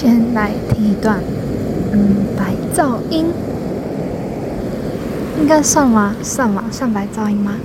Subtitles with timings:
[0.00, 1.18] 先来听一段，
[1.90, 3.26] 嗯，白噪音，
[5.40, 6.14] 应该算吗？
[6.22, 6.62] 算吗？
[6.70, 7.56] 算白噪音吗？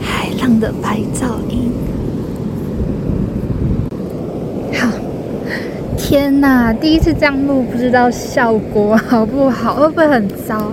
[0.00, 1.70] 海浪的白噪音。
[4.72, 4.88] 好，
[5.98, 6.72] 天哪！
[6.72, 10.72] 第一次这样录，不知道效果好不好，会不会很糟？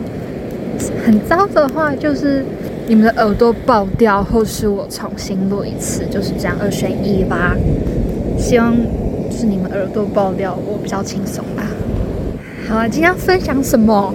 [1.05, 2.45] 很糟的话，就是
[2.87, 7.53] 你们的耳朵爆掉，或是我重新录一次，就是这样二选一吧。
[8.37, 8.73] 希望
[9.41, 11.63] 是你们耳朵爆掉，我比较轻松吧。
[12.69, 14.13] 好，今天要分享什么？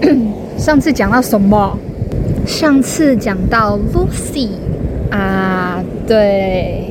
[0.56, 1.76] 上次讲到什么？
[2.46, 4.48] 上次讲到 Lucy
[5.10, 6.86] 啊，对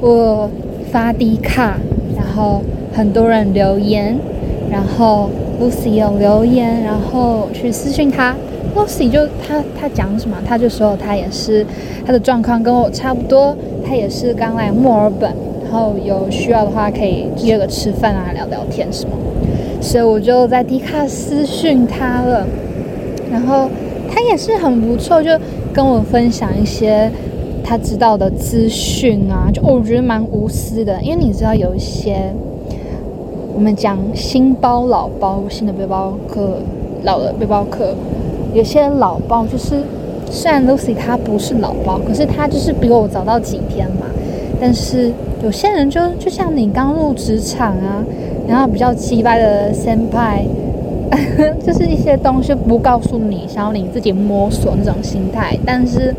[0.00, 0.50] 我
[0.90, 1.76] 发低卡，
[2.16, 4.18] 然后很多人留言，
[4.68, 8.34] 然后 Lucy 有留言，然后去私讯他。
[8.74, 10.36] Lucy 就他他讲什么？
[10.44, 11.64] 他就说他也是
[12.04, 15.32] 他的状况跟我差不多，他也是刚来墨尔本，
[15.70, 19.14] 然后有需要的话可以约个吃饭啊，聊聊天什么。
[19.82, 22.46] 所以我就在迪卡私讯他了，
[23.30, 23.68] 然后
[24.10, 25.30] 他也是很不错，就
[25.72, 27.10] 跟我分享一些
[27.62, 32.32] 他知道的资讯啊，就我觉得蛮无私的，因为你知道有一些
[33.54, 36.54] 我们讲新包老包，新的背包客，
[37.02, 37.94] 老的背包客。
[38.54, 39.82] 有些老包就是，
[40.30, 44.06] 虽然 Lucy 她不是老包，可是她就是比我早到几天嘛。
[44.60, 48.04] 但是有些人就就像你刚入职场啊，
[48.48, 50.44] 然后比较鸡掰的先派，
[51.64, 55.56] 就是一些东西不告诉你，想要你自己摸索那种心态。
[55.64, 56.14] 但是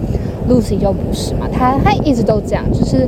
[0.49, 3.07] Lucy 就不是嘛，她她一直都这样，就是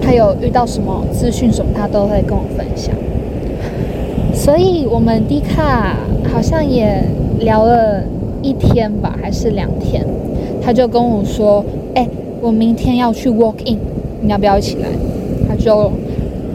[0.00, 2.94] 她有遇到什么资讯什么，她都会跟我分享。
[4.34, 5.96] 所以我们 D 卡
[6.32, 7.02] 好像也
[7.40, 8.02] 聊了。
[8.42, 10.06] 一天吧，还是两天？
[10.62, 11.64] 他就跟我说
[11.96, 12.06] ：“哎，
[12.40, 13.76] 我明天要去 walk in，
[14.20, 14.86] 你要不要一起来？”
[15.66, 15.90] 就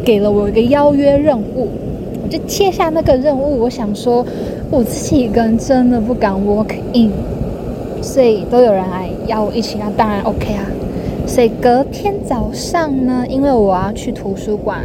[0.05, 1.67] 给了我一个邀约任务，
[2.23, 3.59] 我就接下那个任务。
[3.59, 4.25] 我想说，
[4.69, 7.11] 我自己一个人真的不敢 walk in，
[8.01, 10.63] 所以都有人来邀我一起，那当然 OK 啊。
[11.27, 14.79] 所以隔天早上呢，因为我要去图书馆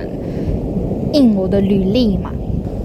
[1.13, 2.33] 印我的履历嘛。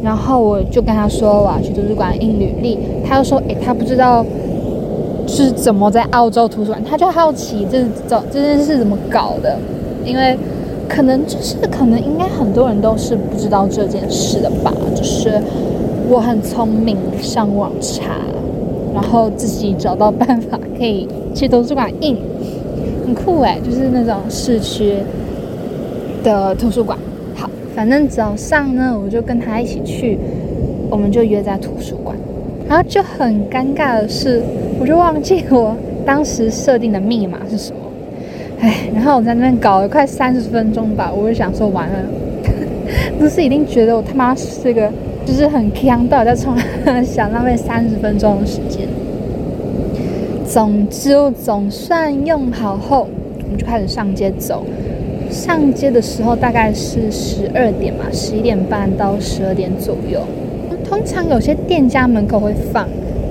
[0.04, 4.24] 然后我就跟他说我要去图书馆印履历，他就说，诶，他不知道
[5.28, 9.58] 是怎么在澳洲图书馆，他就好奇这这这件事怎么搞的，
[10.06, 10.38] 因为
[10.94, 15.42] 可能就是可能应该很多人都是不知道这件事的吧，就是
[16.10, 18.18] 我很聪明，上网查，
[18.94, 22.18] 然后自己找到办法可以去图书馆印，
[23.06, 24.98] 很酷诶，就是那种市区
[26.26, 27.00] 的图书馆。
[27.36, 30.20] 好反正早上呢，我就跟他一起去，
[30.90, 32.18] 我们就约在图书馆。
[32.68, 34.42] 然后就很尴尬的是，
[34.78, 35.74] 我就忘记我
[36.06, 37.81] 当时设定的密码是什么。
[38.62, 41.96] 哎，然后我在那边搞了快三十分钟吧，我就想说完了，
[43.18, 44.88] 不是一定觉得我他妈是个
[45.26, 46.56] 就是很强，到底在冲
[47.04, 48.88] 想浪费三十分钟的时间。
[50.46, 53.08] 总之，总算用好后，
[53.44, 54.64] 我们就开始上街走。
[55.32, 60.20] 上街的时候大概是十二点嘛，十一点半到十二点左右。
[60.84, 62.86] 通常有些店家门口会放，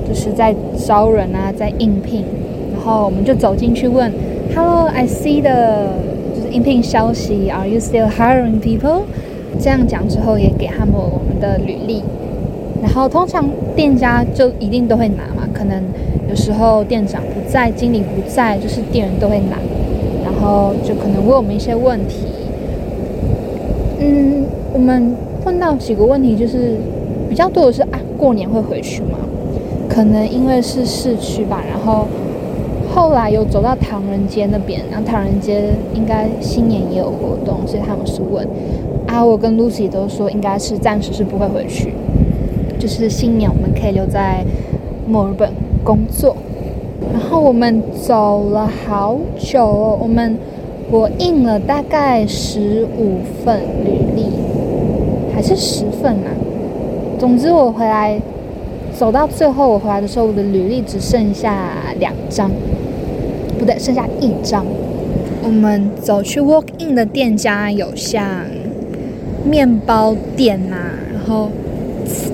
[0.09, 2.25] 就是在招人啊，在应聘。
[2.73, 4.11] 然后我们就走进去问
[4.55, 5.89] ：“Hello，I see 的，
[6.35, 9.03] 就是应聘消息，Are you still hiring people？”
[9.61, 12.03] 这样讲之后，也给他们我们的履历。
[12.83, 15.83] 然后通常店家就一定都会拿嘛，可能
[16.29, 19.57] 有时候店长不在，经理不在，就是店员都会拿。
[20.25, 22.25] 然后就可能问我们一些问题，
[23.99, 26.77] 嗯，我们问到几个问题，就是
[27.29, 29.19] 比较多的是啊，过年会回去吗？
[29.89, 32.07] 可能因为是市区吧，然后
[33.01, 38.47] 后来有走到唐人街那边，然后唐人街应该新年也有活动，所以他们是问
[39.07, 41.95] 啊，我跟 Lucy 都说应该是暂时是不会回去，
[42.79, 44.45] 就是新年我们可以留在
[45.09, 45.51] 墨尔本
[45.83, 46.37] 工作。
[47.11, 50.37] 然后我们走了好久，我们
[50.91, 54.27] 我印了大概十五份履历，
[55.35, 56.29] 还是十份啊？
[57.19, 58.21] 总之我回来
[58.93, 62.51] 走到最后，我回来的时候，我的履历只剩下两张，
[63.61, 64.67] 不对，剩下一张。
[65.45, 68.45] 我们走去 walk in 的店家有像
[69.45, 70.77] 面包店呐，
[71.13, 71.51] 然后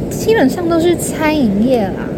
[0.09, 2.09] 基本上都是餐饮业啦，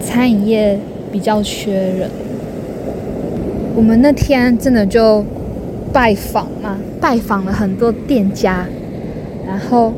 [0.00, 0.78] 餐饮业。
[1.12, 2.08] 比较缺人，
[3.74, 5.24] 我们那天真的就
[5.92, 8.64] 拜访嘛，拜访了很多店家，
[9.44, 9.92] 然后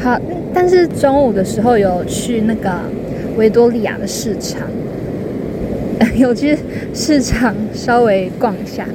[0.00, 0.16] 好，
[0.54, 2.70] 但是中午的时候有去那个
[3.36, 4.60] 维多利亚的市场，
[6.14, 6.56] 有去
[6.94, 8.86] 市场稍微逛一下。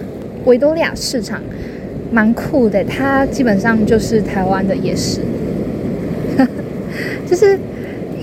[0.46, 1.42] 维多利亚市场
[2.12, 5.20] 蛮酷的，它基本上就是台湾的夜市，
[7.30, 7.60] 就是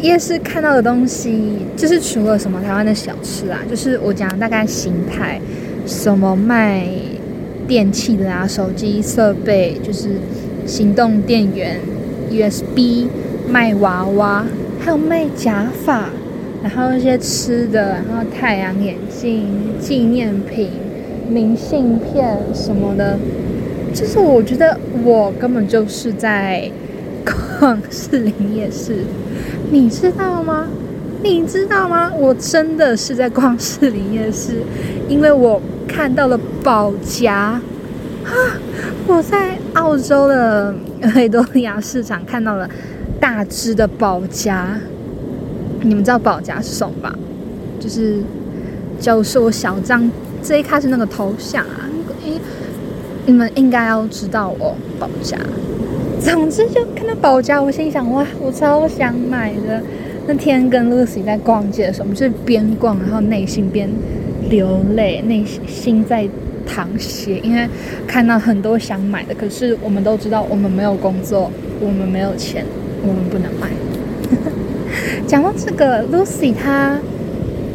[0.00, 5.38] 夜市看到的东西，就是除了什么台湾的小吃啊，就是我讲大概形态，
[5.86, 6.86] 什么卖
[7.68, 10.08] 电器的啊，手机设备，就是
[10.64, 11.78] 行动电源、
[12.30, 13.08] USB，
[13.48, 14.46] 卖娃娃，
[14.80, 16.08] 还有卖假发，
[16.62, 19.46] 然后一些吃的，然后太阳眼镜、
[19.78, 20.70] 纪念品、
[21.28, 23.18] 明信片什么的。
[23.94, 26.70] 就是我觉得我根本就是在
[27.58, 29.04] 逛士林夜市，
[29.70, 30.68] 你知道吗？
[31.22, 32.12] 你知道吗？
[32.14, 34.62] 我真的是在逛士林夜市，
[35.08, 37.60] 因为我看到了宝夹啊！
[39.08, 40.74] 我在澳洲的
[41.14, 42.68] 维多利亚市场看到了
[43.18, 44.78] 大只的宝夹，
[45.86, 47.14] 你们知道保夹是什么吧？
[47.78, 48.22] 就是
[49.00, 50.10] 就是我小张
[50.42, 51.88] 这一开始那个头像啊，
[52.24, 52.32] 诶。
[53.28, 55.36] 你们应该要知道哦，保家。
[56.20, 59.82] 总之就看到保家，我心想哇，我超想买的。
[60.28, 63.90] 那天跟 Lucy 在逛街的时候，我们是边逛，然后内心边
[64.48, 66.28] 流泪，内心在
[66.64, 67.68] 淌血，因为
[68.06, 71.50] 看到很多想买的，可是我们都知道我们没有工作，
[71.80, 72.64] 我们没有钱，
[73.02, 73.68] 我们不能买。
[75.26, 76.98] 讲到这个，Lucy 她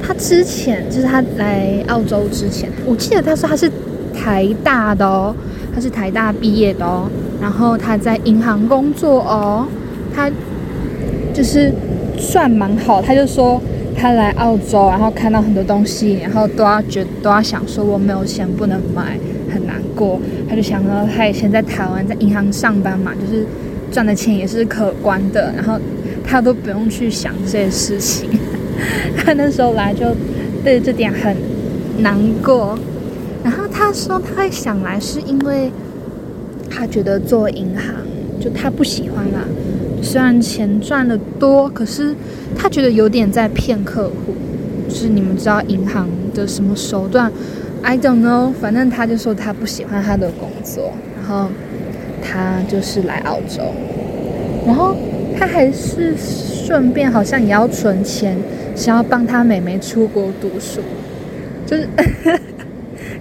[0.02, 3.72] 她之前就是她来澳洲之前，我记得她说她是。
[4.14, 5.34] 台大的哦，
[5.74, 7.10] 她是台大毕业的哦，
[7.42, 9.66] 然后她在银行工作哦，
[10.14, 10.30] 她
[11.34, 11.72] 就是
[12.20, 13.02] 算蛮好。
[13.02, 13.60] 她就说
[13.96, 19.18] 他来澳洲，然后看到很多东西，然后都要觉都要想说我没有钱不能买，
[19.52, 20.20] 很难过。
[20.48, 23.46] 他就想到他以前在台湾在银行上班嘛，就是
[23.92, 25.80] 赚的钱也是可观的，然后
[26.32, 28.30] 他都不用去想这些事情。
[29.18, 30.06] 他那时候来就
[30.64, 31.36] 对这点很
[31.98, 32.80] 难过。
[33.44, 35.70] 然后他说他会想来，是因为
[36.70, 37.96] 他觉得做银行
[38.40, 39.44] 就他不喜欢啦。
[40.02, 42.16] 虽然钱赚的多，可是
[42.56, 44.34] 他觉得有点在骗客户。
[44.88, 47.30] 就是你们知道银行的什么手段
[47.82, 48.54] ？I don't know。
[48.54, 51.50] 反正他就说他不喜欢他的工作，然后
[52.24, 53.62] 他就是来澳洲，
[54.66, 54.96] 然后
[55.38, 58.38] 他还是顺便好像也要存钱，
[58.76, 60.82] 想要帮他妹妹出国读书，
[61.66, 61.88] 就是。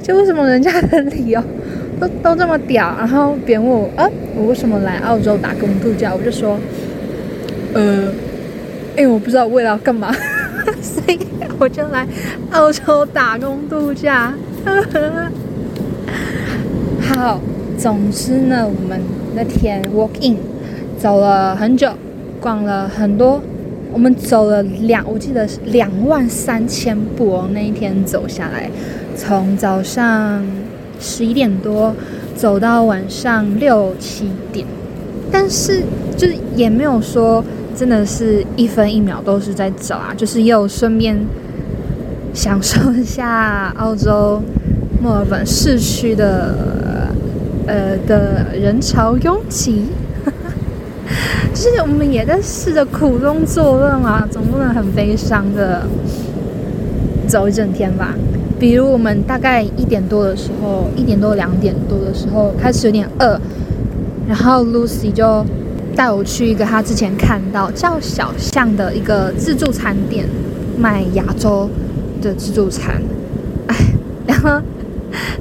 [0.02, 1.42] 就为什么人家的理由
[2.00, 2.94] 都都这么屌？
[2.98, 6.14] 然后别人问我，啊，我为什么来澳洲打工度假？
[6.14, 6.58] 我就说，
[7.74, 8.04] 呃，
[8.96, 10.10] 因为我不知道未来要干嘛，
[10.80, 11.18] 所以
[11.58, 12.06] 我就来
[12.50, 14.32] 澳洲打工度假。
[17.02, 17.40] 好，
[17.76, 18.98] 总之呢，我们
[19.34, 20.36] 那天 walk in
[21.00, 21.90] 走了很久，
[22.42, 23.40] 逛了很多，
[23.90, 28.70] 我们走了两，我记得是两万三千步哦，那一天走下来。
[29.16, 30.44] 从早上
[31.00, 31.94] 十一点多
[32.36, 34.66] 走到晚上六七点，
[35.32, 35.80] 但是
[36.18, 37.42] 就是也没有说
[37.74, 41.18] 真的是一分一秒都是在走啊，就是又顺便
[42.34, 44.42] 享受一下澳洲
[45.02, 46.54] 墨尔本市区的
[47.66, 49.86] 呃的人潮拥挤，
[51.52, 55.82] 就是我们也在试着苦中作乐嘛，总不能很悲伤的
[57.26, 58.14] 走一整天吧。
[58.58, 63.40] 比如我们大概一点多的时候，一点多两点多的时候开始有点饿，
[64.28, 65.44] 然后 Lucy 就
[65.96, 70.26] 带我去一个他之前看到叫小巷的一个自助餐店，
[70.78, 71.68] 卖亚洲
[72.20, 73.02] 的自助餐。
[73.68, 73.76] 哎，
[74.28, 74.60] 然后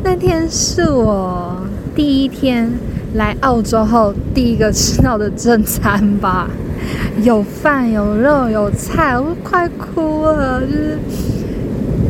[0.02, 1.58] 那天是我
[1.94, 2.72] 第一天
[3.14, 6.50] 来澳洲后第一个吃到的正餐吧，
[7.24, 10.98] 有饭有肉有菜，我快哭了，就是。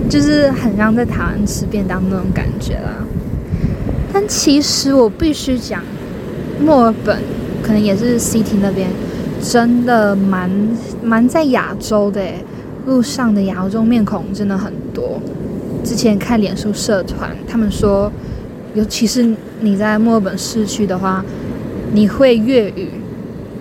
[0.09, 3.05] 就是很像在台湾吃便当那种感觉啦，
[4.11, 5.83] 但其实我必须讲，
[6.59, 7.21] 墨尔本
[7.61, 8.89] 可能也是 City 那边，
[9.39, 10.49] 真的蛮
[11.03, 12.43] 蛮在亚洲的诶，
[12.87, 15.21] 路上的亚洲面孔真的很多。
[15.83, 18.11] 之前看脸书社团，他们说，
[18.75, 21.23] 尤其是你在墨尔本市区的话，
[21.93, 22.89] 你会粤语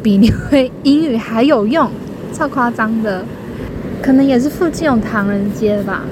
[0.02, 1.90] 比你会英语还有用，
[2.32, 3.24] 超夸张的。
[4.02, 6.02] 可能也是附近有唐人街吧。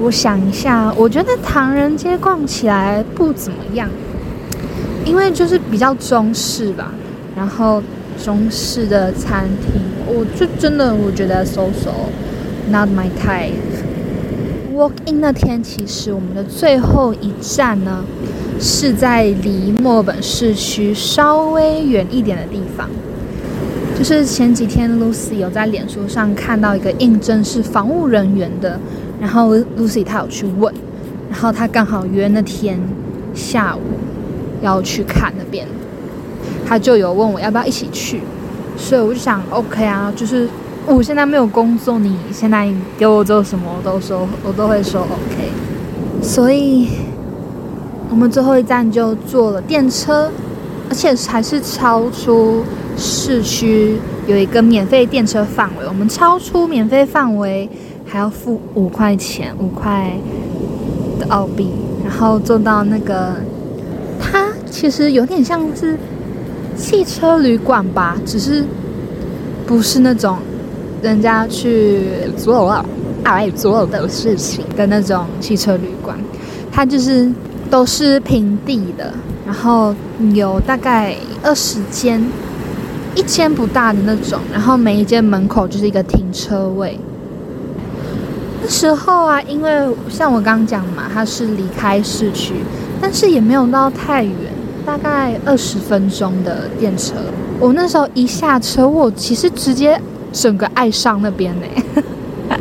[0.00, 3.88] 我想一下，我觉得唐人街逛起来不怎么样，
[5.04, 6.92] 因为就是比较中式吧。
[7.34, 7.82] 然后
[8.22, 11.90] 中式的餐厅，我就真的我觉得 so so
[12.70, 13.52] not my type。
[14.76, 18.04] Walk in 那天，其实我们的最后一站呢，
[18.60, 22.86] 是在离墨尔本市区稍微远一点的地方。
[23.96, 28.78] 就是前几天 Lucy 有在脸书上看到一个应征是防务人员的。
[29.18, 30.74] 然后 Lucy 她有去问，
[31.30, 32.78] 然后她刚好约那天
[33.34, 33.80] 下午
[34.60, 35.66] 要去看那边，
[36.66, 38.20] 她就有问我要不要一起去。
[38.76, 40.46] 所以我就想，OK 啊，就是
[40.86, 45.50] 我现在没有工作，你现在给我做什么，我都说，我都会说 OK。
[46.22, 46.88] 所以，
[48.08, 50.30] 我们最后一站就坐了电车，
[50.88, 52.62] 而且还是超出
[52.96, 57.68] 市区有一个免费电车范围，我们超出免费范围
[58.06, 60.12] 还要付五块钱，五块
[61.18, 61.70] 的澳币，
[62.04, 63.34] 然后坐到那个，
[64.20, 65.98] 它其实有点像是。
[66.78, 68.62] 汽车旅馆吧，只是
[69.66, 70.36] 不是那种
[71.02, 72.02] 人家去
[72.36, 72.84] 做
[73.22, 76.16] 爱做的事情的那种汽车旅馆，
[76.72, 77.30] 它就是
[77.70, 79.12] 都是平地的，
[79.44, 79.94] 然后
[80.32, 82.24] 有大概二十间，
[83.14, 86.98] 一间不大的那种，然后每一间门口就是一个停车位。
[88.62, 89.70] 那时候啊，因为
[90.08, 92.54] 像我刚讲嘛，它是离开市区，
[93.00, 94.34] 但是也没有到太远。
[94.84, 97.14] 大概二十分钟的电车，
[97.58, 100.00] 我那时候一下车，我其实直接
[100.32, 101.66] 整个爱上那边呢。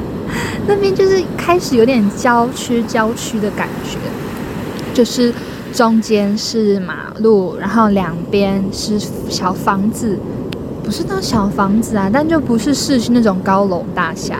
[0.67, 3.97] 那边就是开始有点郊区郊区的感觉，
[4.93, 5.31] 就是
[5.71, 10.17] 中间是马路，然后两边是小房子，
[10.83, 14.39] 不是那种小房子啊，但就不是市区那种高楼大厦，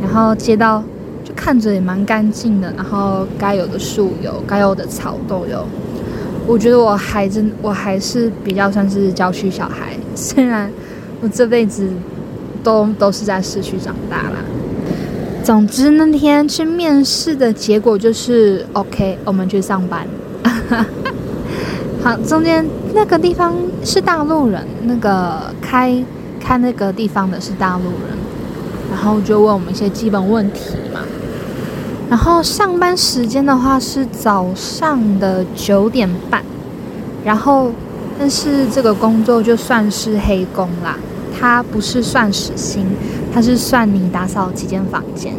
[0.00, 0.80] 然后街道
[1.24, 5.66] 就看着也蛮干净的，然后该有的树有，该有的草都有。
[6.46, 10.70] 我觉得我还真，我还是比较算是郊区小孩，虽然
[11.20, 11.90] 我这辈子
[12.68, 14.36] 都都是在市区长大啦。
[15.42, 20.06] 总之那天去面试的结果就是 OK，我们去上班。
[22.04, 26.04] 好，中间那个地方是大陆人，那个开
[26.38, 28.18] 开那个地方的是大陆人，
[28.90, 31.00] 然后就问我们一些基本问题嘛。
[32.10, 36.42] 然后上班时间的话是早上的九点半，
[37.24, 37.70] 然后
[38.18, 40.98] 但是这个工作就算是黑工啦，
[41.38, 42.86] 它不是算时薪，
[43.32, 45.34] 它是算你打扫几间房间。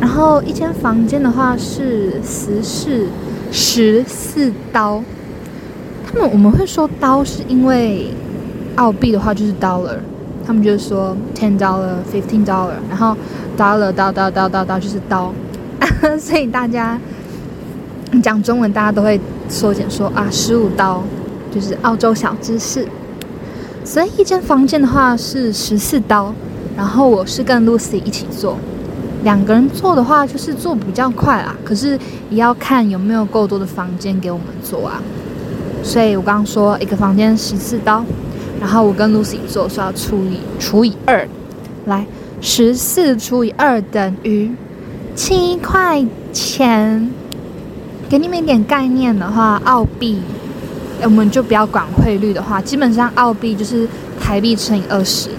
[0.00, 3.06] 然后一间房间的话是十四
[3.50, 5.02] 十四刀，
[6.06, 8.12] 他们我们会说刀是因为
[8.76, 9.96] 澳币的话就是 dollar，
[10.46, 13.16] 他们就是说 ten dollar fifteen dollar，然后
[13.56, 15.32] dollar 刀刀刀刀刀就是刀。
[16.18, 16.98] 所以大家
[18.22, 21.02] 讲中文，大家都会缩减说啊，十五刀
[21.52, 22.86] 就是澳洲小知识。
[23.88, 26.30] 所以一间房间的话是十四刀，
[26.76, 28.58] 然后我是跟 Lucy 一起做，
[29.24, 35.02] 两个人做的话就是做比较快啦，可是也要看有没有够多的房间给我们做啊。
[35.82, 38.04] 所以我刚刚说一个房间十四刀，
[38.60, 41.26] 然后我跟 Lucy 做是要除以除以二，
[41.86, 42.04] 来
[42.42, 44.50] 十四除以二等于。
[45.16, 47.10] 七块钱，
[48.10, 50.20] 给你们一点概念的话，澳币，
[51.02, 53.86] 我们就不要管汇率的话，基本上澳币就是
[54.20, 55.30] 台币乘以二十，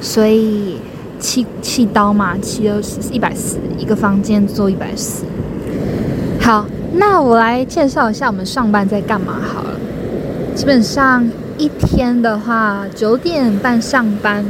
[0.00, 0.76] 所以
[1.18, 5.24] 七七刀嘛，七二十一百四，一个房间做一百四。
[6.40, 9.70] 好，那我来介绍一下我们上班在干嘛好了。
[10.54, 11.26] 基本上
[11.56, 14.44] 一天的话，九点半上班，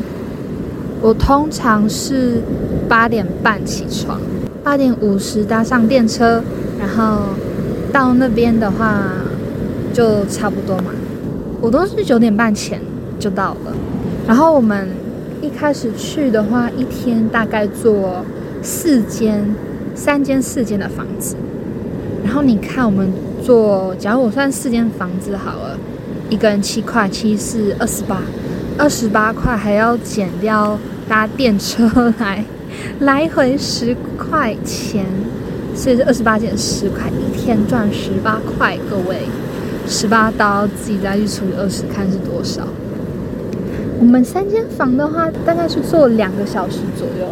[1.01, 2.43] 我通常是
[2.89, 4.21] 八点半起床。
[4.65, 6.43] 八点五十搭上电车，
[6.81, 7.19] 然后
[7.93, 9.03] 到那边的话
[9.95, 10.91] 就差不多嘛。
[11.63, 12.79] 我都是九点半前
[13.19, 13.73] 就到了。
[14.27, 14.89] 然后我们
[15.41, 18.23] 一开始去的话，一天大概做
[18.61, 19.43] 四间、
[19.95, 21.37] 三间、四间的房子。
[22.23, 23.11] 然后你看，我们
[23.43, 25.79] 做，假如我算四间房子好了，
[26.29, 28.21] 一个人七块，七四二十八，
[28.77, 32.45] 二十八块还要减掉搭电车来。
[33.01, 35.07] 来回十块钱，
[35.77, 38.77] 所以是二十八减十块，一天赚十八块。
[38.91, 39.21] 各位，
[39.87, 42.63] 十八刀自己再去除以二十，看是多少。
[44.01, 47.27] 我们三间房的话，大概是做两个小时左右，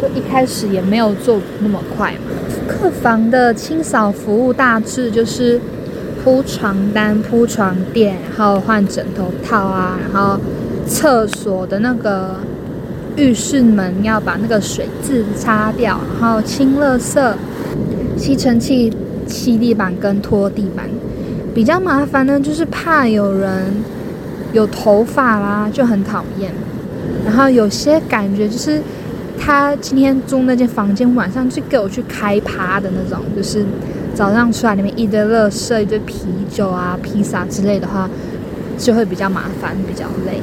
[0.00, 2.18] 就一开始也没有做那么快嘛。
[2.66, 5.60] 客房的清扫服务大致就是
[6.22, 10.38] 铺床单、铺床垫，然后换枕头套啊，然后
[10.86, 12.36] 厕所的那个。
[13.16, 17.32] 浴室门要把那个水渍擦掉，然后清垃圾、
[18.16, 18.92] 吸尘器、
[19.28, 20.90] 吸地板跟拖地板。
[21.54, 23.72] 比较麻烦呢，就是怕有人
[24.52, 26.52] 有头发啦，就很讨厌。
[27.24, 28.82] 然后有些感觉就是
[29.38, 33.64] 他今天租那间房间，晚上就给我去开趴的那种，就是
[34.14, 38.10] 早上出来里面一堆垃圾、一堆啤酒啊、披萨之类的话。
[38.76, 40.40] 就会比较麻烦，比较累。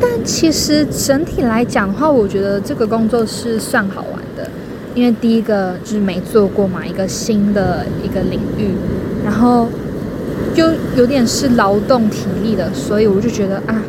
[0.00, 4.48] 但其实整体来讲的话，我觉得这个工作是算好玩的，
[4.94, 8.68] 因为第一个就是没做过嘛，一个新的一个领域，
[9.24, 9.68] 然后
[10.54, 13.82] 就有点是劳动体力的，所以我就觉得啊，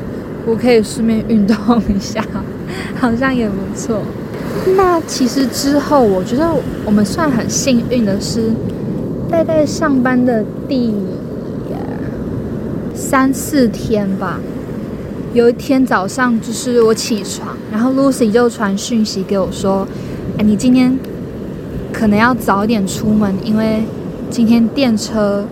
[0.46, 1.56] 我可以顺便运动
[1.96, 2.26] 一下，
[3.00, 4.02] 好像也不错。
[4.76, 6.50] 那其实之后，我觉得
[6.86, 8.52] 我们算很幸运的是，
[9.30, 10.94] 大概上班的第
[12.94, 14.40] 三四天吧。
[15.34, 19.86] 有一天早上，就是我起床，然后 Lucy 就传讯息给我说
[20.40, 20.98] ：“哎，你今天
[21.92, 23.84] 可能要早点出门，因为
[24.30, 25.46] 今天电车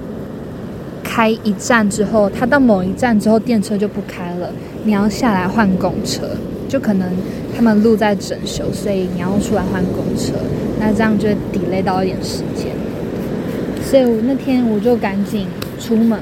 [1.14, 4.50] 开一站之后，它到某一站之后，电车就不开了，
[4.84, 6.28] 你要下来换公车。
[6.68, 7.08] 就可能
[7.56, 10.34] 他们路在整修，所以你要出来换公车，
[10.80, 12.70] 那这样就 delay 到一点时间。
[13.84, 15.46] 所以我那天我就赶紧
[15.80, 16.18] 出门。”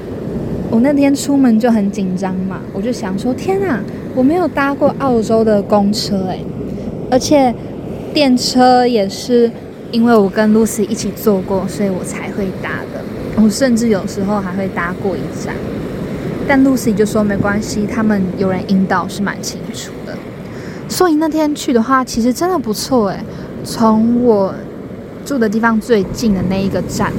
[0.69, 3.81] 我那天出门就很紧张嘛，我就想说：天啊，
[4.13, 6.43] 我没有搭过澳洲的公车诶，
[7.09, 7.55] 而且
[8.13, 9.49] 电车也是
[9.93, 12.99] 因为我跟 Lucy 一起坐过，所以我才会搭的。
[13.35, 15.53] 我甚至有时候还会搭过一站，
[16.47, 20.17] 但 Lucy 就说没关系，他们有人引导是蛮清楚的。
[20.87, 23.23] 所以那天去的话，其实真的不错诶。
[23.63, 24.53] 从我
[25.25, 27.11] 住的地方最近的那一个站，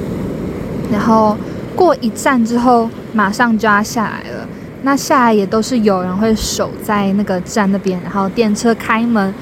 [0.90, 1.37] 然后
[1.76, 2.88] 过一站之后。
[3.14, 4.49] 马上就要下来了，
[4.85, 9.35] 那下来也都是有人会守在那个站那边，然后电车开门，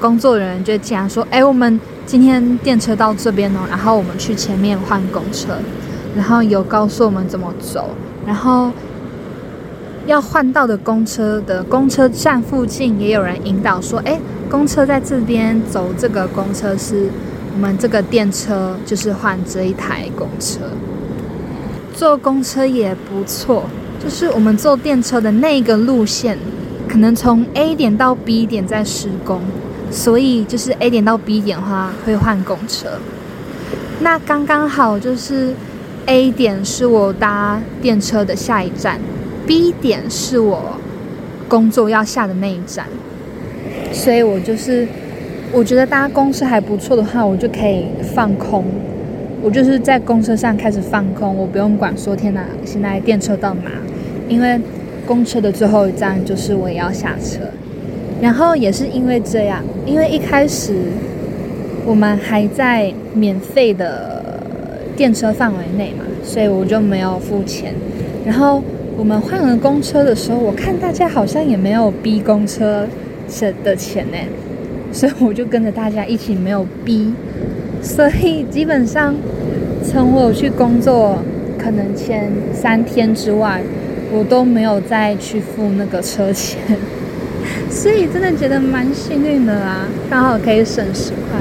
[0.00, 5.56] 工作人员就进来说：“哎，我们今天电车到这边哦，然后我们去前面换公车，
[6.14, 7.90] 然后有告诉我们怎么走，
[8.26, 8.70] 然后
[10.06, 17.08] 要换到的公车的公车站附近也有人引导说：哎，公车在这边走，这个公车是
[17.54, 20.60] 我们这个电车就是换这一台公车。”
[21.96, 23.64] 坐公车也不错，
[24.02, 26.36] 就是我们坐电车的那个路线，
[26.88, 29.40] 可能从 A 点到 B 点在施工，
[29.92, 32.88] 所以就是 A 点到 B 点的话会换公车。
[34.00, 35.54] 那刚刚好就是
[36.06, 39.00] A 点是我搭电车的下一站
[39.46, 40.74] ，B 点是我
[41.48, 42.86] 工作要下的那一站，
[43.92, 44.86] 所以我就是
[45.52, 48.64] 我觉得搭公车还不错的话，我就可以放空。
[49.42, 53.70] 我就是在公车上开始放空，我不用管说天哪，现在电车到哪？
[54.28, 54.58] 因为
[55.06, 57.40] 公车的最后一站就是我也要下车。
[58.22, 60.74] 然后也是因为这样，因为一开始
[61.84, 64.13] 我们还在免费的
[64.96, 67.74] 电车范围内嘛，所以我就没有付钱。
[68.24, 68.62] 然后
[68.96, 72.86] 我们换了公车的时候，我看大家好像也没有逼公车
[73.62, 74.16] 的钱呢，
[74.92, 77.12] 所以我就跟着大家一起没有逼。
[77.82, 79.14] 所以基本上，
[79.82, 81.18] 从我去工作
[81.58, 83.60] 可能前三天之外，
[84.10, 86.58] 我都没有再去付那个车钱，
[87.68, 91.40] 所以真的觉得蛮幸运的啦，刚好可以省十块，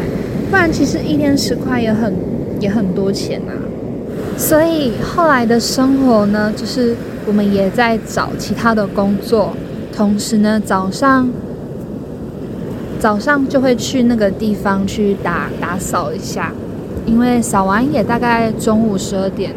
[0.50, 2.14] 不然其实一天十块也很
[2.64, 3.54] 也很多钱呐。
[4.38, 6.96] 所以后来的生活呢，就是
[7.28, 9.54] 我们也在找其他的工作，
[9.96, 11.30] 同时呢早上。
[13.00, 16.54] 早上就会去那个地方去打打扫一下，
[17.06, 19.52] 因为扫完也大概中午十二点，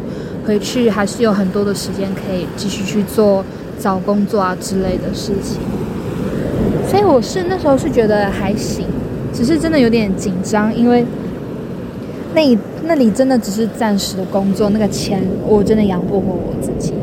[0.45, 3.45] 回去还是有很多的时间可以继续去做
[3.79, 5.61] 找工作啊之类的事情。
[6.89, 8.85] 所以我是那时候是觉得还行，
[9.31, 11.05] 只是真的有点紧张，因为
[12.35, 12.57] 那一
[12.87, 16.93] 那里真的只是暂时的工作，那个钱我真的养不活我自己。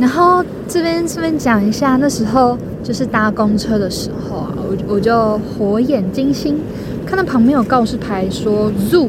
[0.00, 4.50] 然后这边顺便讲一下，那时候就是搭公车的时候啊。
[4.66, 6.56] 我我就火眼金睛，
[7.06, 9.08] 看到旁边有告示牌说 “zoo”，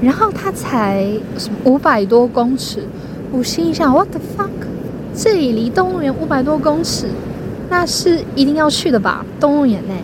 [0.00, 1.04] 然后它才
[1.38, 2.80] 什么五百多公尺，
[3.32, 4.50] 我心想 “what the fuck”，
[5.14, 7.06] 这里离动物园五百多公尺，
[7.68, 9.24] 那是一定要去的吧？
[9.40, 9.94] 动物园呢？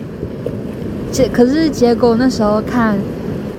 [1.11, 2.97] 结可是结果那时候看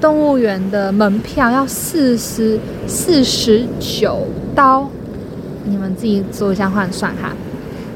[0.01, 4.89] 动物园的门票要四十四十九刀，
[5.65, 7.33] 你们自己做一下换算哈。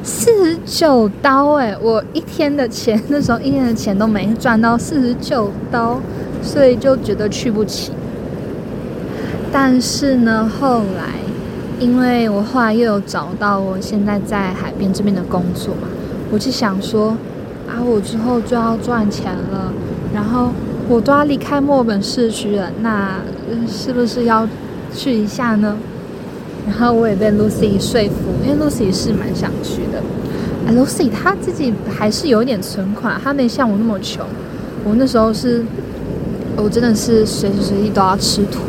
[0.02, 5.98] 四十九刀哎，我一天的钱那时候一天的钱都没赚到四十九刀，
[6.42, 7.90] 所以就觉得去不起。
[9.50, 11.14] 但是呢，后来
[11.80, 15.88] 因为我后来又有找到我现在在海边这边的工作嘛，
[16.30, 17.16] 我就想说
[17.66, 19.72] 啊，我之后就要赚钱了，
[20.12, 20.50] 然后
[20.88, 23.20] 我都要离开墨尔本市区了，那
[23.66, 24.46] 是不是要
[24.94, 25.76] 去一下呢？
[26.66, 28.14] 然后我也被 Lucy 说服，
[28.46, 30.02] 因为 Lucy 是蛮想去的。
[30.72, 34.24] ，Lucy 她自己还是有点存款，她没像我那么穷。
[34.84, 35.64] 我那时候是，
[36.56, 38.60] 我真的是随时随地都要吃土，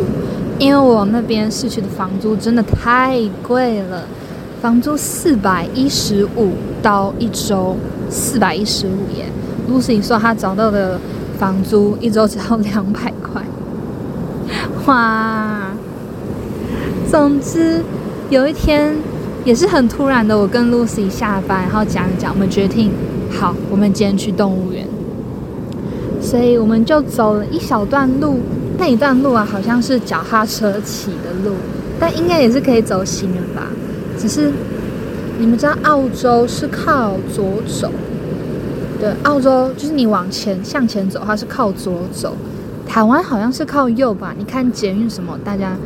[0.58, 4.04] 因为我那边市区的房租真的太贵了，
[4.62, 6.52] 房租四百一十五
[6.82, 7.76] 刀一周，
[8.10, 9.26] 四百一十五耶。
[9.70, 11.00] Lucy 说她找到的
[11.38, 13.44] 房租一周只要两百块，
[14.88, 15.72] 哇！
[17.10, 17.82] 总之，
[18.30, 18.96] 有一天
[19.44, 22.92] 也是很突然的，我跟 Lucy 下班，然后讲一讲，我们决定，
[23.32, 24.88] 好，我们今天去动物园。
[26.22, 28.40] 所以我们就走了一小段路，
[28.80, 31.56] 那一段路啊，好像是脚踏车骑的路，
[32.00, 33.68] 但应该也是可以走行人吧。
[34.18, 34.52] 只是
[35.38, 37.92] 你们知道，澳洲是靠左走，
[39.06, 42.36] 对，澳洲就是你往前向前走，它是靠左走。
[42.88, 44.34] 台湾好像是靠右吧？
[44.36, 45.78] 你看捷运什么，大家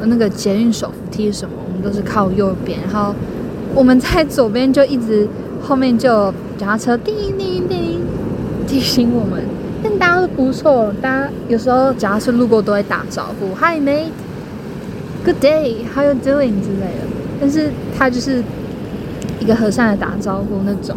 [0.00, 2.80] 那个捷运手扶梯什么，我们都是靠右边。
[2.92, 3.14] 然后
[3.76, 5.28] 我们在左边就一直
[5.62, 8.00] 后面就脚踏车叮叮叮
[8.66, 9.40] 提醒我们。
[9.80, 17.06] 但大家都不错，大家有时候脚踏车路过都会打招呼，Hi mate，Good day，How you doing 之类的。
[17.40, 18.42] 但是他就是
[19.38, 20.96] 一个和善的打招呼那种。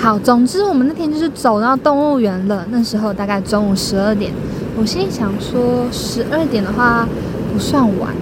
[0.00, 2.64] 好，总之我们那天就是走到动物园了。
[2.70, 4.32] 那时候大概中午十二点，
[4.78, 7.06] 我心里想说，十二点的话
[7.52, 8.14] 不算晚，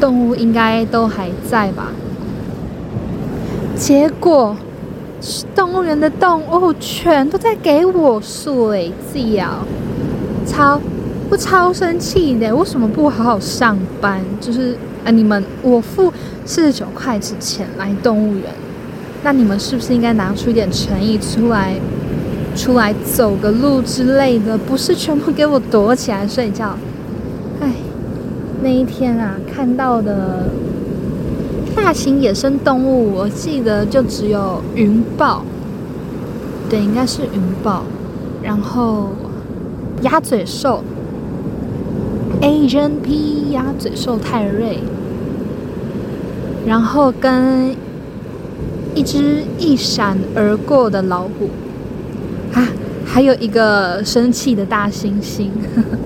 [0.00, 1.92] 动物应该都还在吧。
[3.76, 4.56] 结果
[5.54, 9.66] 动物园的动物全都在给我睡觉，
[10.46, 10.80] 超
[11.28, 12.56] 不超生气的？
[12.56, 14.22] 为什么不好好上班？
[14.40, 16.10] 就是啊，你们我付
[16.46, 18.44] 四十九块之前来动物园。
[19.22, 21.74] 那你们是不是应该拿出一点诚意出来，
[22.56, 24.56] 出来走个路之类的？
[24.56, 26.74] 不是全部给我躲起来睡觉。
[27.60, 27.70] 哎，
[28.62, 30.48] 那一天啊，看到的
[31.76, 35.44] 大型野生动物，我记得就只有云豹，
[36.70, 37.82] 对，应该是云豹，
[38.42, 39.10] 然后
[40.00, 40.82] 鸭嘴兽
[42.40, 44.78] ，Asian P 鸭嘴兽泰瑞，
[46.66, 47.76] 然后跟。
[48.94, 51.48] 一只一闪而过的老虎，
[52.52, 52.66] 啊，
[53.04, 55.48] 还有一个生气的大猩猩。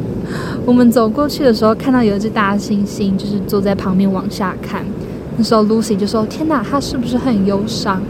[0.67, 4.85] 我们走过去的时候，看到有一只大猩猩，就是坐在旁边往下看。
[5.37, 8.01] 那时候 Lucy 就说：“天哪，他是不是很忧伤？”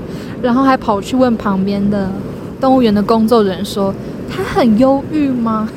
[0.43, 2.09] 然后还跑去问旁边的
[2.61, 3.95] 动物园的工作人员说
[4.31, 5.69] ：“他很忧郁吗？”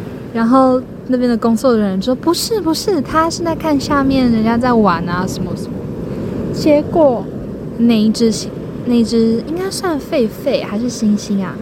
[0.32, 5.72] 然后那边的工作人员说：“不是，不是，他是在看下面人家在玩啊，什么什么。”
[6.54, 7.24] 结果。
[7.78, 8.32] 那一只
[8.86, 11.54] 那一只应该算狒狒还是猩猩啊？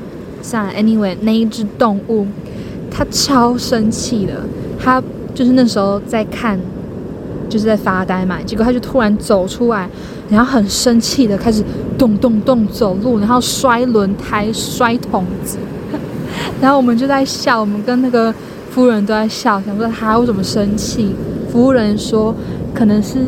[0.43, 2.27] 算了，anyway，那一只动物，
[2.91, 4.35] 它超生气的。
[4.79, 5.03] 它
[5.35, 6.59] 就是那时候在看，
[7.49, 8.39] 就是在发呆嘛。
[8.47, 9.89] 结果它就突然走出来，
[10.31, 11.65] 然后很生气的开始
[11.99, 15.59] 咚咚咚走路，然后摔轮胎、摔桶子。
[16.63, 18.33] 然后我们就在笑，我们跟那个
[18.71, 21.11] 夫人都在笑，想说他为什么生气。
[21.51, 22.33] 服务人说，
[22.73, 23.19] 可能是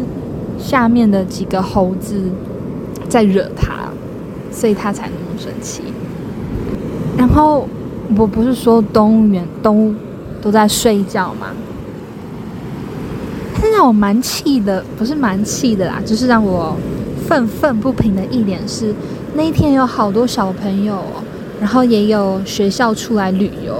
[0.59, 2.15] 下面的几个猴子。
[3.09, 3.91] 在惹他，
[4.53, 5.83] 所以他才那么生气。
[7.17, 7.69] 然后
[8.17, 9.95] 我不是说动物园动物
[10.41, 11.49] 都在睡觉吗？
[13.61, 16.77] 但让我蛮气的，不是蛮气的啦，就是让我
[17.27, 18.95] 愤愤不平的一点是，
[19.35, 21.03] 那一天有好多小朋友，
[21.61, 23.75] 然后也有学校出来旅游，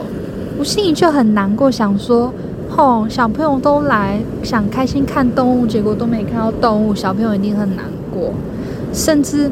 [0.59, 2.33] 我心里就很难过，想说，
[2.69, 8.33] 吼，小朋友都来想开心看动物，结果都没看到动物，小朋友一定很难过。
[8.93, 9.51] 甚至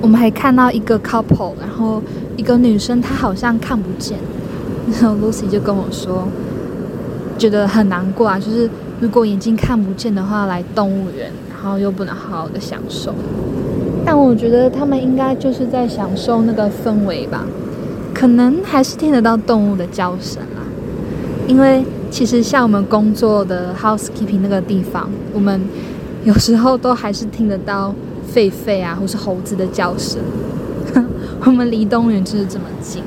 [0.00, 2.02] 我们还看到一个 couple，然后
[2.36, 4.18] 一个女生她好像看不见，
[4.90, 6.28] 然后 Lucy 就跟我说，
[7.36, 8.68] 觉得很难过啊，就是
[9.00, 13.14] 如果眼睛看不见的话，来动物园，然后又不能好好的享受。
[14.04, 17.44] 但我觉得他们应该就是在享受那个氛围吧，
[18.14, 20.62] 可能还是听得到动物的叫声啦。
[21.46, 25.60] 因为其实像我们工作的 housekeeping 那个地方，我们
[26.24, 27.94] 有时候都还是听得到。
[28.34, 30.20] 狒狒啊，或是猴子的叫声，
[31.44, 33.02] 我们离动物园就是这么近。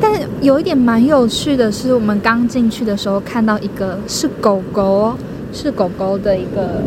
[0.00, 5.14] 但有一点蛮有趣的是，我们刚进去的时候看到一个是狗狗，
[5.52, 6.82] 是狗狗的一个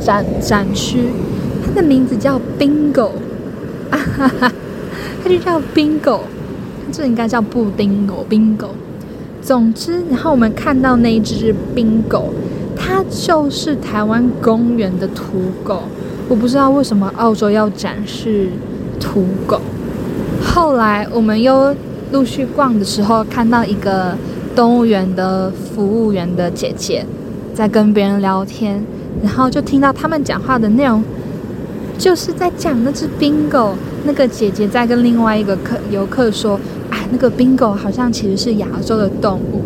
[0.00, 1.08] 展展区，
[1.64, 3.10] 它的名字叫 Bingo，
[3.90, 4.52] 啊哈哈，
[5.22, 6.20] 它就叫 Bingo，
[6.92, 8.68] 这应该叫布丁狗 Bingo。
[9.42, 12.24] 总之，然后我们看到那一只 Bingo，
[12.74, 15.24] 它就是台湾公园的土
[15.62, 15.82] 狗。
[16.28, 18.48] 我不知道为什么澳洲要展示
[18.98, 19.60] 土狗。
[20.42, 21.74] 后来我们又
[22.12, 24.16] 陆续逛的时候，看到一个
[24.54, 27.04] 动物园的服务员的姐姐
[27.54, 28.82] 在跟别人聊天，
[29.22, 31.02] 然后就听到他们讲话的内容，
[31.98, 33.74] 就是在讲那只冰狗。
[34.06, 36.60] 那个姐姐在跟另外一个客游客说
[36.90, 39.62] ：“哎，那个冰狗好像其实是亚洲的动物。”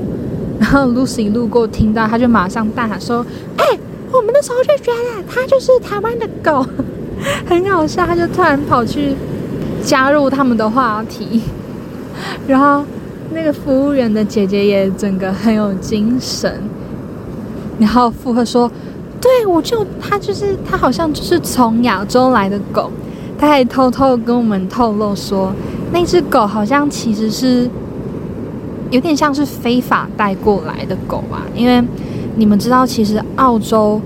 [0.61, 3.27] 然后 Lucy 路过听到，他就马上大喊说
[3.59, 3.65] ：“哎！”
[4.29, 6.65] 们那时候就觉得它就是台湾的狗，
[7.49, 8.05] 很好笑。
[8.05, 9.15] 他就突然跑去
[9.83, 11.41] 加入他们的话题，
[12.47, 12.85] 然后
[13.33, 16.63] 那个服务员的姐姐也整个很有精神，
[17.79, 18.71] 然后附和说
[19.19, 22.91] ：“对，我就它就是它好像就是从亚洲来的狗，
[23.39, 25.53] 他还偷偷跟我们透露说，
[25.91, 27.69] 那只狗好像其实是
[28.91, 31.83] 有点像是非法带过来的狗吧，因为
[32.37, 34.01] 你们知道，其实澳洲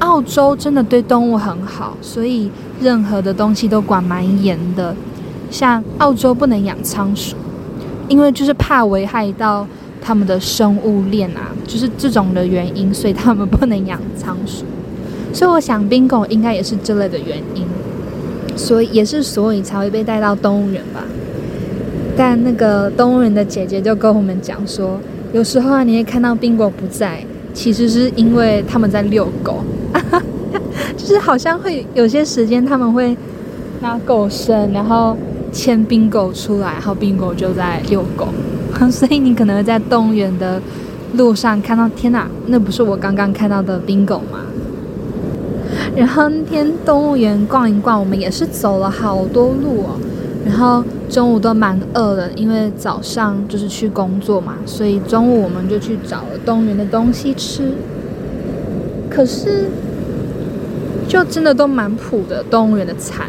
[0.00, 2.50] 澳洲真的对动物很好，所以
[2.82, 4.94] 任何的东西都管蛮严的，
[5.50, 7.36] 像澳洲不能养仓鼠，
[8.08, 9.66] 因为就是怕危害到。
[10.02, 14.64] 他们的生物链啊，就是这种的原因，所以他们不能养仓鼠。
[15.30, 17.66] 所以我想冰狗应该也是这类的原因，
[18.56, 21.04] 所以也是所以才会被带到动物园吧。
[22.16, 24.98] 但那个动物园的姐姐就跟我们讲说，
[25.34, 29.58] 有时候啊，你会看到冰狗不在，其实是因为他们在遛狗，
[30.96, 33.16] 就是好像会有些时间他们会
[33.80, 35.16] 拿狗绳，然后
[35.52, 38.28] 牵冰狗出来，然后冰狗就在遛狗。
[38.90, 40.62] 所以你可能在动物园的
[41.14, 44.40] 路上看到，天哪，那不是我刚刚看到的冰狗吗？
[45.96, 50.00] 然后那天动物园逛一逛，我们也是走了好多路哦。
[50.44, 57.72] 然后中午都蛮饿的，因为早上就是去工作嘛，所以中午我们就去找了动物园的东西吃。
[59.08, 59.68] 可是
[61.08, 63.26] 就真的都蛮普的，动物园的餐，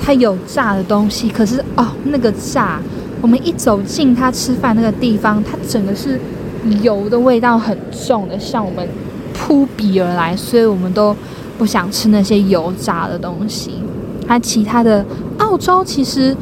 [0.00, 2.80] 它有炸的东西，可是哦，那个炸。
[3.22, 6.18] 我们一走进他吃饭那个地方，它整个是
[6.80, 8.88] 油的味道很重的，向我们
[9.34, 11.14] 扑鼻而来，所以我们都
[11.58, 13.72] 不想吃那些油炸的东西。
[14.26, 15.04] 它其他的
[15.40, 16.34] 澳洲其实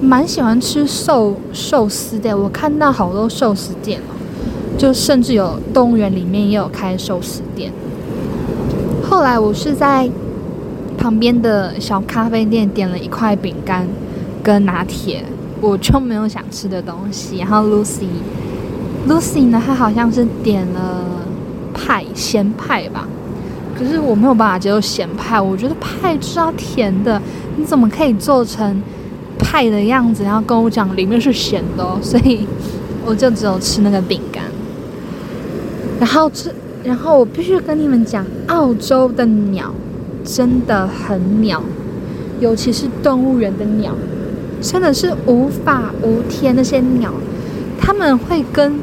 [0.00, 4.12] 蛮喜欢吃寿寿司的，我看到好多寿司店哦，
[4.76, 7.72] 就甚至有动物园里面也有开寿司店。
[9.08, 10.10] 后来我是在
[10.98, 13.86] 旁边的小咖啡店点了一块饼干
[14.42, 15.24] 跟拿铁。
[15.58, 21.02] 我就没有想吃的东西，然后 Lucy，Lucy 呢，她好像是点了
[21.72, 23.08] 派咸派吧，
[23.78, 27.20] 可是我没有办法接受咸派，我觉得派就是要甜的，
[27.56, 28.82] 你怎么可以做成
[29.38, 31.86] 派的样子，然后跟我讲里面是咸的？
[32.02, 32.46] 所以
[33.04, 34.42] 我就只有吃那个饼干。
[36.00, 36.50] 然后这，
[36.84, 39.72] 然后我必须跟你们讲，澳洲的鸟
[40.24, 41.62] 真的很鸟，
[42.40, 43.92] 尤其是动物园的鸟。
[44.62, 47.12] 真的是无法无天，那些鸟，
[47.78, 48.74] 他们会跟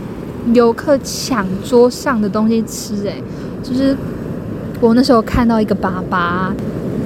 [0.54, 2.96] 游客抢桌上的东西吃。
[3.06, 3.22] 诶，
[3.64, 3.98] 就是
[4.84, 6.54] 我那时候看到一个爸爸，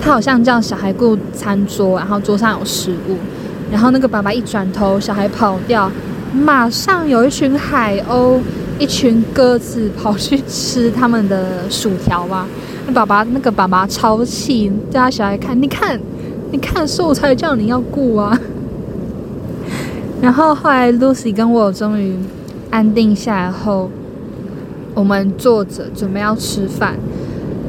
[0.02, 3.18] 他好像叫小孩过餐桌，然后桌上有食物，
[3.72, 5.92] 然后那个爸爸一转头，小孩跑掉，
[6.34, 8.40] 马上有一群海鸥、
[8.80, 12.48] 一群鸽子跑去吃他们的薯条吧。
[12.88, 16.00] 那爸爸那个爸爸超气，叫他小孩看，你看，
[16.52, 18.36] 你看，所以我才叫你要顾啊。
[20.20, 22.16] 然后后来，Lucy 跟我终于
[22.72, 23.92] 安定下来后，
[24.96, 26.96] 我们坐着准备要吃饭。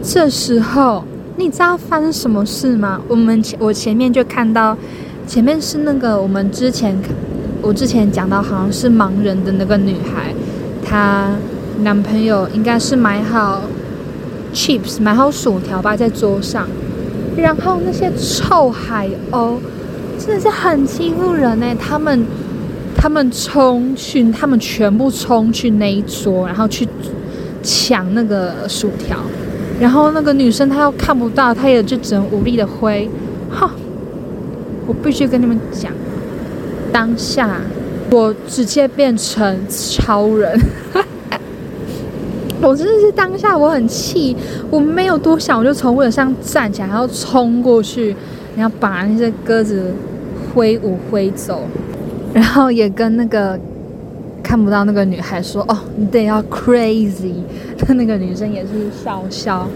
[0.02, 1.04] 这时候，
[1.36, 3.00] 你知道发生什么事吗？
[3.08, 4.76] 我们前我前面就看到，
[5.26, 6.96] 前面是那个我们之前
[7.60, 10.32] 我之前讲到好像是盲人的那个女孩，
[10.84, 11.30] 她
[11.82, 13.62] 男朋友应该是买好
[14.54, 16.66] chips 买好薯条吧在桌上，
[17.36, 19.56] 然后那些臭海鸥。
[20.18, 21.66] 真的是很欺负人呢。
[21.76, 22.26] 他们，
[22.96, 26.88] 他们冲去，他们全部冲去那一桌，然后去
[27.62, 29.16] 抢那个薯条，
[29.80, 33.08] 然后那个女生她又看不到，她也就只能无力的挥。
[33.50, 33.70] 哈，
[34.86, 35.92] 我必须跟你们讲，
[36.92, 37.60] 当下
[38.10, 40.60] 我直接变成超人，
[42.60, 44.36] 我真的是当下我很气，
[44.70, 48.16] 我没有多想，我就从位子上站起来，然后冲过去，
[48.56, 49.92] 然后把那些鸽子。
[50.54, 51.60] 挥舞挥走，
[52.32, 53.56] 然后也跟那个
[54.48, 57.34] 看不到那个女孩说：“哦，你得要 crazy。”
[57.94, 58.68] 那个女生也是
[59.04, 59.66] 笑笑。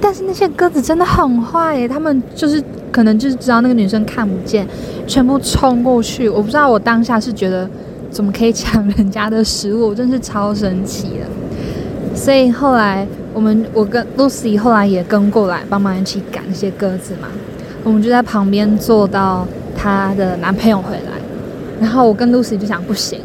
[0.00, 4.64] 但是那些鸽子真的很坏耶，他们就是可能就是知道那个女生看不见，
[5.04, 6.28] 全部冲过去。
[6.28, 7.68] 我不知道我当下是觉得
[8.08, 12.14] 怎么可以抢人家的食物，真是超神奇的。
[12.14, 17.26] 所以后来我们我跟 Lucy 后来也跟过来帮忙一起赶那些鸽子嘛，
[17.82, 19.44] 我们就在旁边坐到。
[19.76, 21.12] 她的男朋友回来，
[21.80, 23.18] 然后我跟 Lucy 就想不行，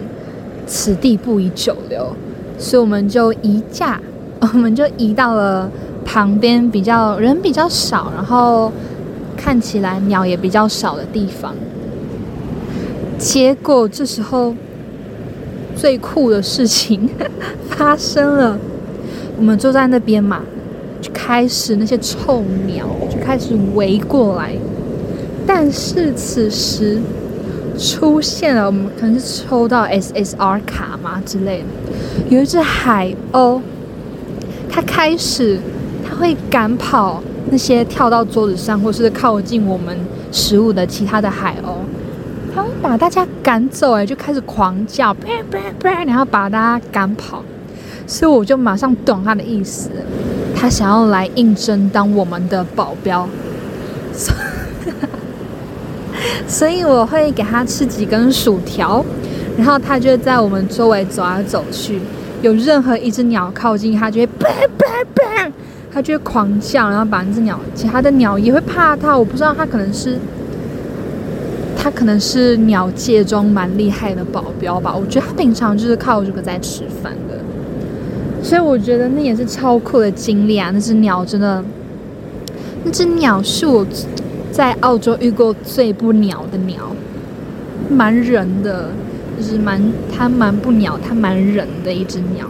[0.69, 2.15] 此地不宜久留，
[2.59, 3.99] 所以我们就移驾，
[4.39, 5.69] 我们就移到了
[6.05, 8.71] 旁边比较人比较少，然后
[9.35, 11.55] 看起来鸟也比较少的地方。
[13.17, 14.53] 结果这时候
[15.75, 17.09] 最酷的事情
[17.67, 18.55] 发生了，
[19.37, 20.41] 我们坐在那边嘛，
[21.01, 24.53] 就开始那些臭鸟就开始围过来。
[25.47, 27.01] 但是此时
[27.79, 31.65] 出现了，我们可能是抽到 SSR 卡嘛之类的。
[32.29, 33.61] 有一只海鸥，
[34.69, 35.59] 它开始，
[36.05, 39.97] 它会赶跑那些跳到桌子上或是靠近我们
[40.31, 41.77] 食物的其他的海鸥，
[42.53, 45.15] 它会把大家赶走，哎，就开始狂叫，
[45.81, 47.41] 然后把大家赶跑。
[48.05, 49.89] 所以我就马上懂他的意思，
[50.55, 53.29] 他想要来应征当我们的保镖，
[56.47, 59.05] 所以我会给他吃几根薯条，
[59.57, 61.99] 然后他就在我们周围走来走去，
[62.41, 65.51] 有任何一只鸟靠近，他就会叭叭叭，
[65.91, 69.17] 他就会狂叫，然后把那只鸟，其他的鸟也会怕他。
[69.17, 70.17] 我不知道他可能是，
[71.77, 74.95] 他可能是鸟界中蛮厉害的保镖吧。
[74.95, 77.37] 我觉得他平常就是靠这个在吃饭的。
[78.41, 80.71] 所以我觉得那也是超酷的经历啊！
[80.73, 81.61] 那只鸟真的，
[82.85, 83.85] 那只鸟是我
[84.59, 86.91] 在澳洲遇过最不鸟的鸟，
[87.89, 88.89] 蛮人的，
[89.37, 89.81] 就是蛮
[90.13, 92.45] 它蛮不鸟，它蛮人的一只鸟。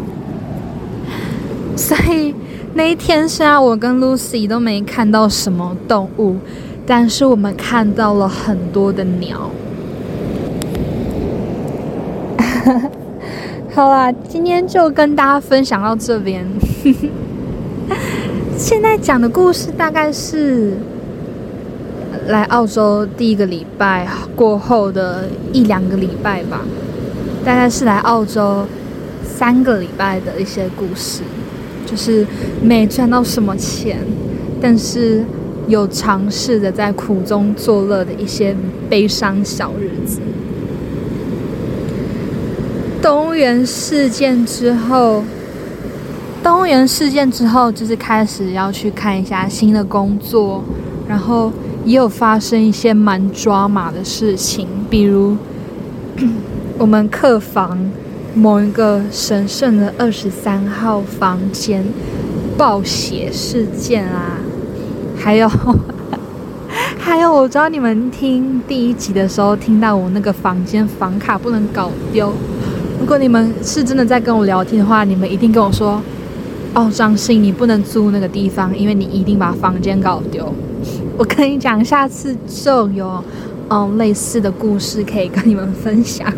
[1.76, 2.34] 所以
[2.74, 6.38] 那一天虽然我跟 Lucy 都没看到什么动物，
[6.84, 9.52] 但是我们看到了很多的鸟。
[13.70, 16.44] 好啦，今天就跟大家分享到这边。
[18.58, 20.74] 现在讲的故事大概是
[22.30, 26.62] 来澳洲第一个礼拜过后的一两个礼拜吧，
[27.44, 28.68] 大概是来澳洲
[29.24, 31.24] 三个礼拜的一些故事，
[31.88, 32.26] 就是
[32.62, 33.98] 没赚到什么钱，
[34.62, 35.24] 但是
[35.68, 38.56] 有尝试着在苦中作乐的一些
[38.88, 40.20] 悲伤小日子。
[43.02, 45.24] 动物园事件之后，
[46.44, 50.64] 动物园事件之后，就是开始要去看一下新的工作，
[51.08, 51.52] 然后
[51.90, 55.36] 也有发生一些蛮抓马的事情，比如
[56.78, 57.80] 我们客房
[58.36, 61.84] 某一个神圣的二十三号房间
[62.56, 64.38] 暴血事件啊，
[65.18, 65.50] 还有
[67.00, 72.32] 还有，我知道你们听第一集的时候听到我那个房间房卡不能搞丢。
[73.00, 76.00] 如果你们是真的在跟我聊天的话，你们一定跟我说
[76.76, 80.54] ：“哦，张信，你不能租那个地方，因为你一定把房间搞丢。”
[81.20, 83.22] 我跟你讲，下次就有
[83.70, 86.34] 嗯类似的故事可以跟你们分享。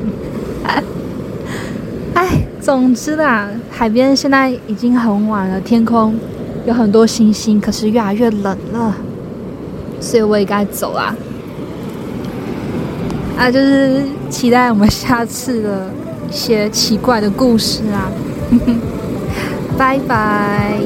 [2.15, 6.15] 哎，总之啦，海边现在已经很晚了，天空
[6.65, 8.96] 有很多星星，可是越来越冷了，
[10.00, 11.15] 所以我也该走啦。
[13.38, 15.89] 啊，就是期待我们下次的。
[16.30, 18.10] 一些奇怪的故事啊，
[19.78, 20.80] 拜拜。